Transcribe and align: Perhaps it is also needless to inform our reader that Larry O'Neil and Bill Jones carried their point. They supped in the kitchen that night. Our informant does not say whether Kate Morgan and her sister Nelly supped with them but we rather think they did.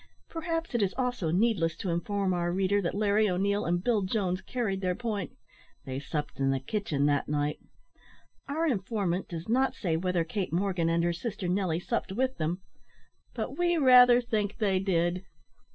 Perhaps 0.29 0.73
it 0.73 0.81
is 0.81 0.95
also 0.97 1.29
needless 1.29 1.75
to 1.75 1.91
inform 1.91 2.33
our 2.33 2.51
reader 2.51 2.81
that 2.81 2.95
Larry 2.95 3.29
O'Neil 3.29 3.65
and 3.65 3.83
Bill 3.83 4.01
Jones 4.01 4.41
carried 4.41 4.81
their 4.81 4.95
point. 4.95 5.37
They 5.85 5.99
supped 5.99 6.39
in 6.39 6.49
the 6.49 6.59
kitchen 6.59 7.05
that 7.05 7.29
night. 7.29 7.59
Our 8.47 8.65
informant 8.65 9.27
does 9.29 9.47
not 9.47 9.75
say 9.75 9.95
whether 9.97 10.23
Kate 10.23 10.51
Morgan 10.51 10.89
and 10.89 11.03
her 11.03 11.13
sister 11.13 11.47
Nelly 11.47 11.79
supped 11.79 12.11
with 12.11 12.39
them 12.39 12.61
but 13.35 13.59
we 13.59 13.77
rather 13.77 14.21
think 14.21 14.57
they 14.57 14.79
did. 14.79 15.23